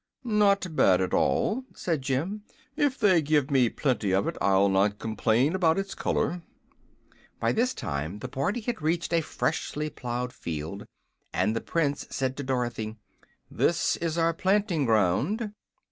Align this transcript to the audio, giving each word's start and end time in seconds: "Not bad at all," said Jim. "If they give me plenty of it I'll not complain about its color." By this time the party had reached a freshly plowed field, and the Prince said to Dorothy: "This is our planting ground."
"Not 0.23 0.75
bad 0.75 0.99
at 0.99 1.13
all," 1.13 1.63
said 1.75 2.01
Jim. 2.01 2.41
"If 2.75 2.97
they 2.97 3.21
give 3.21 3.51
me 3.51 3.69
plenty 3.69 4.13
of 4.13 4.27
it 4.27 4.35
I'll 4.41 4.67
not 4.67 4.97
complain 4.97 5.53
about 5.53 5.77
its 5.77 5.93
color." 5.93 6.41
By 7.39 7.51
this 7.51 7.75
time 7.75 8.17
the 8.17 8.27
party 8.27 8.61
had 8.61 8.81
reached 8.81 9.13
a 9.13 9.21
freshly 9.21 9.91
plowed 9.91 10.33
field, 10.33 10.87
and 11.31 11.55
the 11.55 11.61
Prince 11.61 12.07
said 12.09 12.35
to 12.37 12.43
Dorothy: 12.43 12.95
"This 13.51 13.95
is 13.97 14.17
our 14.17 14.33
planting 14.33 14.85
ground." 14.85 15.53